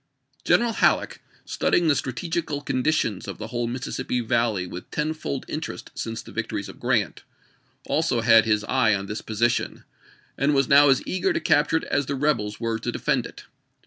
General 0.43 0.71
Halleck, 0.73 1.21
studying 1.45 1.87
the 1.87 1.95
strategical 1.95 2.63
condi 2.63 2.91
tions 2.91 3.27
of 3.27 3.37
the 3.37 3.49
whole 3.49 3.67
Mississippi 3.67 4.19
Valley 4.19 4.65
with 4.65 4.89
tenfold 4.89 5.45
interest 5.47 5.91
since 5.93 6.23
the 6.23 6.31
victories 6.31 6.67
of 6.67 6.79
Grant, 6.79 7.21
also 7.85 8.21
had 8.21 8.45
his 8.45 8.63
eye 8.63 8.95
on 8.95 9.05
this 9.05 9.21
position, 9.21 9.83
and 10.39 10.55
was 10.55 10.67
now 10.67 10.89
as 10.89 11.05
eager 11.05 11.33
to 11.33 11.39
cap 11.39 11.67
ture 11.69 11.77
it 11.77 11.83
as 11.83 12.07
the 12.07 12.15
rebels 12.15 12.59
were 12.59 12.79
to 12.79 12.91
defend 12.91 13.27
it. 13.27 13.43